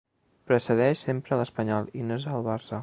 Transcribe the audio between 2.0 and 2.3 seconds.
i no és